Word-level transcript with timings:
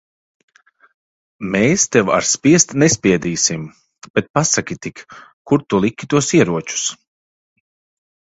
Mēs 1.55 1.83
tev 1.95 2.07
ar 2.13 2.27
spiest 2.29 2.73
nespiedīsim. 2.83 3.67
Bet 4.19 4.31
pasaki 4.39 4.77
tik, 4.87 5.03
kur 5.51 5.65
tu 5.73 5.83
liki 5.85 6.11
tos 6.15 6.31
ieročus? 6.39 6.87